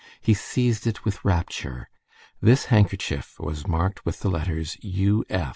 [0.19, 1.87] He seized it with rapture.
[2.41, 5.23] This handkerchief was marked with the letters U.